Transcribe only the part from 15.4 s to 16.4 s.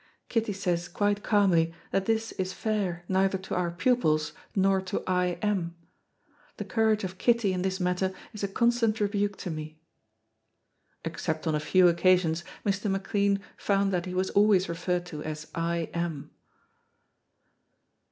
I M